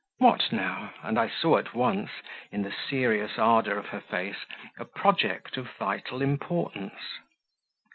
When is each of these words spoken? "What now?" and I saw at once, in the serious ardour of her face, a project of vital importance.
"What 0.17 0.51
now?" 0.51 0.95
and 1.03 1.19
I 1.19 1.29
saw 1.29 1.57
at 1.59 1.75
once, 1.75 2.09
in 2.51 2.63
the 2.63 2.73
serious 2.89 3.37
ardour 3.37 3.77
of 3.77 3.89
her 3.89 4.01
face, 4.01 4.47
a 4.79 4.83
project 4.85 5.57
of 5.57 5.75
vital 5.77 6.23
importance. 6.23 7.19